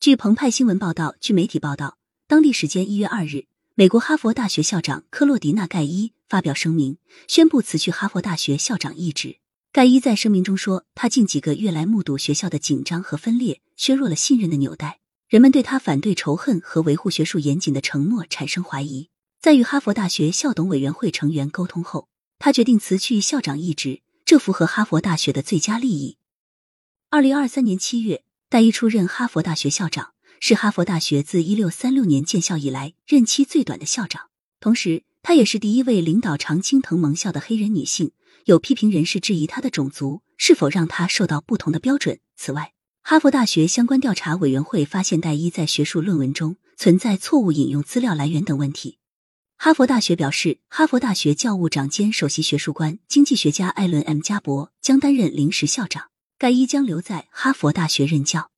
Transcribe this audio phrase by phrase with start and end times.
[0.00, 6.96] 据澎湃新闻报道，据媒体报道，当地时间一月二日，美国哈佛大学校长克洛迪娜·盖伊发表声明，
[7.28, 9.36] 宣布辞去哈佛大学校长一职。
[9.70, 19.10] 盖伊在声明中说，他近几个月来目睹学校的紧张和分裂，削弱了信任的纽带，人们对他反对仇恨和维护学术严谨的承诺产生怀疑。
[19.38, 22.08] 在与哈佛大学校董委员会成员沟通后，
[22.38, 26.16] 他决定辞去校长一职，这符合哈佛大学的最佳利益。
[27.10, 34.22] 二零二三年七月，戴伊出任哈佛大学校长，是哈佛大学自一六三六年建校以来任期最短的校长。
[34.58, 38.10] 同时，她也是第一位领导常青藤盟校的黑人女性。
[38.46, 42.18] 有批评人士质疑她的种族是否让她受到不同的标准。
[42.36, 42.72] 此外，
[43.02, 48.98] 哈佛大学相关调查委员会发现戴伊在学术论文中存在错误引用资料来源等问题。
[49.58, 56.06] 哈佛大学表示，哈佛大学教务长兼首席学术官、经济学家艾伦 ·M· 加伯将担任临时校长。
[56.40, 58.50] 盖伊将留在哈佛大学任教。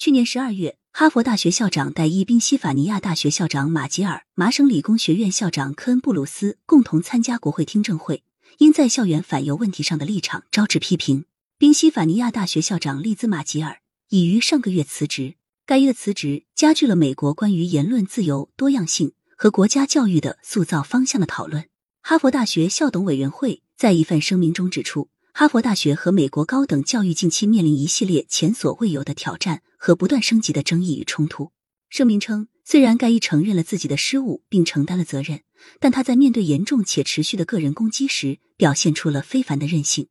[0.00, 8.24] 去年十二月，哈佛大学校长戴伊、宾夕法尼亚大学校长马吉尔、麻省理工学院校长科恩布鲁斯共同参加国会听证会，
[8.58, 11.26] 因在校园反犹问题上的立场招致批评。
[11.56, 15.36] 宾夕法尼亚大学校长利兹马吉尔已于上个月辞职。
[15.64, 21.68] 盖伊的辞职加剧了美国关于言论自由、多样性和国家教育的塑造方向的讨论。
[22.02, 25.10] 哈佛大学校董委员会在一份声明中指出。
[25.32, 31.52] 哈佛大学和美国高等教育近期面临一系列前所未有的挑战和不断升级的争议与冲突。
[31.88, 35.40] 声明称，虽然盖伊承认了自己的失误并承担了责任，
[35.78, 40.08] 但他在面对严重且持续的个人攻击时，表现出了非凡的韧性。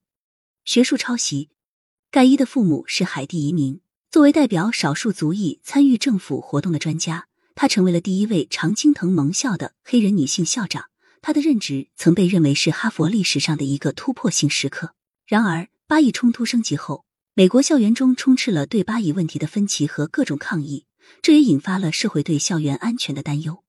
[0.65, 1.49] 学术抄袭，
[2.09, 10.85] 盖伊的父母是海地移民，作为代表少数族裔参与政府活动的专家，她成为了第一位常青藤盟校的黑人女性校长。
[11.21, 14.95] 她的任职曾被认为是哈佛历史上的一个突破性时刻。
[15.29, 20.85] 然而，巴以冲突升级后，美国校园中充斥了对巴以问题的分歧和各种抗议，
[21.21, 23.63] 这也引发了社会对校园安全的担忧。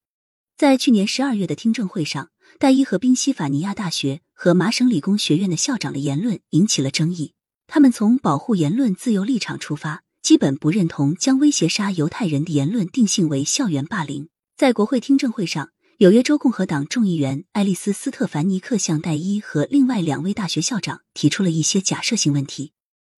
[0.56, 7.34] 在去年十二月的听证会上，戴伊和宾夕法尼亚大学和麻省理工学院的校长的言论引起了争议。
[7.66, 14.30] 他们从保护言论自由立场出发，基本不认同将威胁杀犹太人的言论定性为校园霸凌。
[14.56, 15.68] 在国会听证会上。
[16.00, 22.72] 纽约州共和党众议员爱丽丝·斯特凡尼克向戴伊和另外两位大学校长提出了一些假设性问题。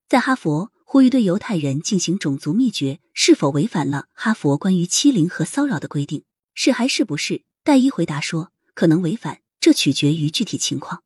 [0.08, 6.24] 在哈佛呼吁对犹太人进行种族灭绝，是否违反了哈佛关于欺凌和骚扰的规定？
[6.54, 7.44] 是还是不是？
[7.62, 11.04] 戴伊回答说，可能违反，这取决于具体情况。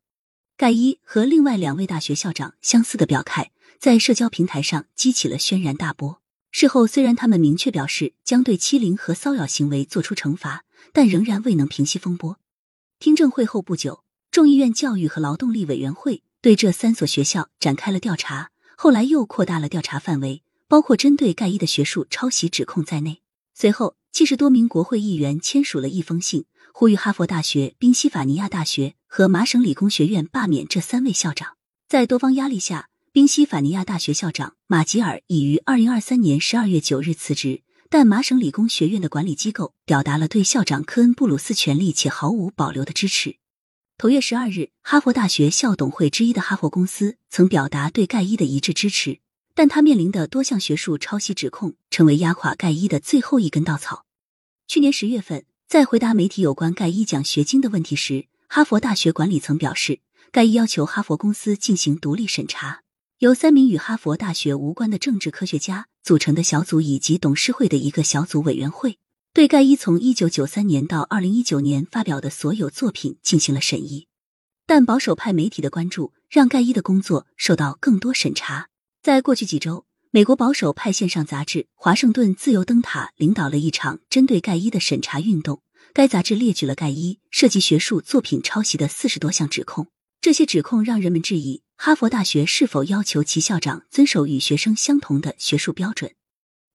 [0.57, 6.23] 盖伊和另外两位大学校长相似的表态，在社交平台上激起了轩然大波。
[6.51, 10.63] 事后，虽然他们明确表示将对欺凌和骚扰行为作出惩罚。
[10.93, 12.39] 但仍然未能平息风波。
[12.99, 23.21] 听证会后不久，众议院教育和劳动力委员会对这三所学校展开了调查，后来又扩大了调查范围，包括针对盖伊的学术抄袭指控在内。
[23.53, 31.57] 随后，七十多名国会议员签署了一封信，呼吁哈佛大学、宾夕法尼亚大学和麻省理工学院罢免这三位校长。
[31.87, 37.63] 在多方压力下，宾夕法尼亚大学校长马吉尔已于二零二三年十二月九日辞职。
[37.89, 43.37] 但麻省理工学院的管理机构表达了对校长科恩布鲁斯权力且毫无保留的支持。
[43.97, 49.17] 头月十二日，哈佛大学校董会之一的哈佛公司曾表达对盖伊的一致支持，
[49.55, 54.05] 但他面临的多项学术抄袭指控成为压垮盖伊的最后一根稻草。
[54.67, 60.01] 去年十月份，在回答媒体有关盖伊奖学金的问题时，哈佛大学管理层表示，
[60.31, 62.83] 盖伊要求哈佛公司进行独立审查。
[63.19, 68.99] 由三名与哈佛大学无关的政治科学家组成的小组以及董事会的一个小组委员会，
[69.33, 74.05] 对盖伊从一九九三年到二零一九年发表的所有作品进行了审议。
[74.67, 78.67] 但保守派媒体的关注让盖伊的工作受到更多审查。
[79.01, 85.63] 在过去几周，美国保守派线上杂志《华盛顿自由灯塔》领导了一场针对盖伊的审查运动。
[85.91, 89.87] 该杂志列举了盖伊涉及学术作品抄袭的四十多项指控。
[90.27, 96.15] 这些指控让人们质疑哈佛大学是否要求其校长遵守与学生相同的学术标准。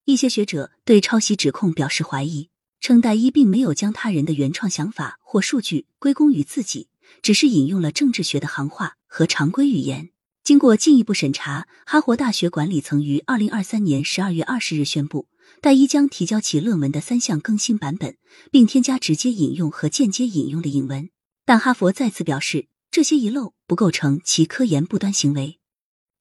[0.06, 2.48] 一些学者对抄袭指控表示怀疑，
[2.80, 6.88] 称戴伊并没有将他人的原创想法或数据归功于自己，
[7.20, 10.08] 只是引用了政治学的行话和常规语言。
[10.42, 15.28] 经过进一步审查，哈佛大学管理层于二零二三年十二月二十日宣布，
[15.60, 18.16] 戴伊将提交其论文的三项更新版本，
[18.50, 21.10] 并添加直接引用和间接引用的引文。
[21.44, 22.71] 但哈佛再次表示。
[22.92, 25.58] 这些遗漏不构成其科研不端行为。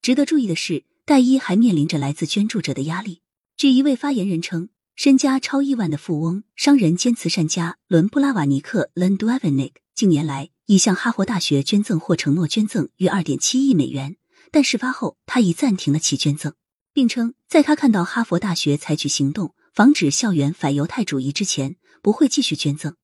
[0.01, 3.21] 值得注意的是，戴伊还面临着来自捐助者的压力。
[3.57, 14.15] 据一位发言人称，身家超亿万的富翁、商人兼慈善家伦布拉瓦尼克 （Len d u v a n i k 近年来已向哈佛大学捐赠或承诺捐赠约二点七亿美元，
[14.50, 16.53] 但事发后他已暂停了其捐赠，
[16.94, 22.95] 并称在他看到哈佛大学采取行动防止校园反犹太主义之前，不会继续捐赠。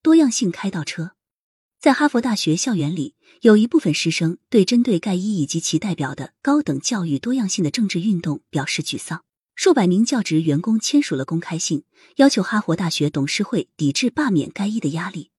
[0.00, 1.16] 多样性开倒车，
[1.80, 9.24] 在哈佛大学校园里，有一部分师生对针对盖伊以及其代表的高等教育多样性的政治运动表示沮丧。
[9.54, 11.84] 数百名教职员工签署了公开信，
[12.16, 15.30] 要求哈佛大学董事会抵制罢免盖伊的压力。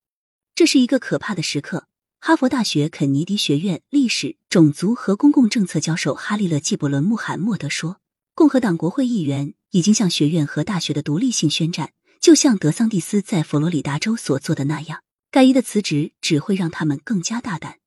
[0.56, 1.86] 这是一个可怕的时刻。
[2.20, 7.98] 哈佛大学肯尼迪学院历史、种族和公共政策教授哈利勒·纪伯伦·穆罕默德说
[8.34, 15.02] ：“共和党国会议员已经向学院和大学的独立性宣战，就像德桑蒂斯在佛罗里达州所做的那样。
[15.32, 17.80] 盖伊的辞职只会让他们更加大胆。”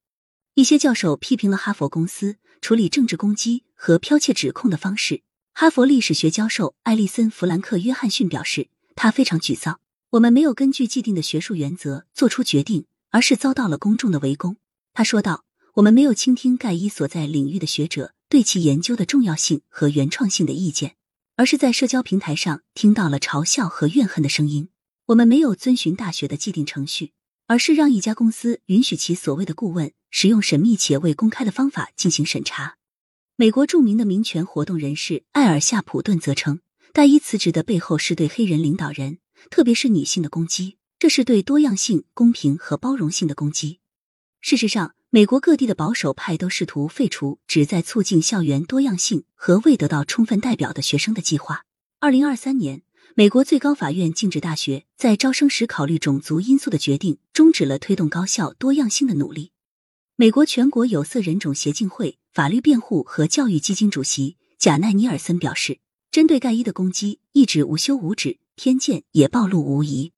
[0.55, 5.23] 一些教授批评了哈佛公司处理政治攻击和剽窃指控的方式。
[5.52, 9.79] 哈佛历史学教授艾利森·弗兰克·约翰逊表示，他非常沮丧。
[10.11, 12.87] 我们没有根据既定的学术原则做出决定。
[13.14, 14.56] 而是遭到了公众的围攻。
[14.93, 15.44] 他说道
[15.75, 20.96] ：“我们没有倾听盖伊所在领域的学者对其研究的重要性和原创性的意见，
[21.37, 24.69] 而是在社交平台上听到了嘲笑和怨恨的声音。
[25.06, 27.12] 我们没有遵循大学的既定程序，
[27.46, 32.76] 而是让一家公司允许其所谓的顾问使用神秘且未公开的方法进行审查。”
[33.37, 36.61] 美国著名的民权活动人士艾尔夏普顿则称，
[36.93, 39.19] 戴伊辞职的背后是对黑人领导人，
[39.50, 40.76] 特别是女性的攻击。
[41.00, 43.81] 这是对多样性、公平和包容性的攻击。
[44.41, 51.64] 事实上，美国各地的保守派都试图废除旨在促进校园多样性和未得到充分代表的学生的计划。
[51.99, 52.82] 二零二三年，
[53.17, 59.53] 美国最高法院禁止大学在招生时考虑种族因素的决定，终止了推动高校多样性的努力。
[60.17, 65.79] 美国全国有色人种协进会法律辩护和教育基金主席贾奈尼尔森表示
[66.11, 70.12] ：“针对盖伊的攻击一直无休无止，偏见也暴露无遗。”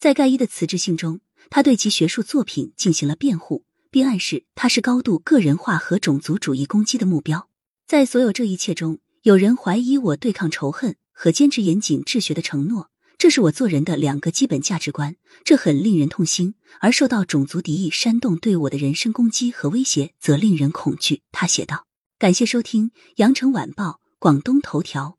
[0.00, 1.20] 在盖伊的辞职信中，
[1.50, 7.48] 他对其学术作品进行了辩护，并暗示他是高度个人化和种族主义攻击的目标。
[7.86, 15.16] 在所有这一切中，有人怀疑我对抗仇恨和坚持严谨治学的承诺，这是我做人的两个基本价值观。
[15.44, 21.22] 这很令人痛心，而受到种族敌意煽动对我的人身攻击和威胁，则令人恐惧。
[21.30, 21.86] 他写道
[22.18, 25.18] ：“感谢收听羊城晚报广东头条。”